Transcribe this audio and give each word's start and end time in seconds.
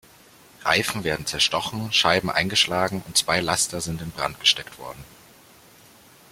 Reifen 0.65 1.03
werden 1.03 1.27
zerstochen, 1.27 1.93
Scheiben 1.93 2.31
eingeschlagen 2.31 3.03
und 3.05 3.17
zwei 3.17 3.39
Laster 3.39 3.81
sind 3.81 4.01
in 4.01 4.09
Brand 4.09 4.39
gesteckt 4.39 4.79
worden. 4.79 5.03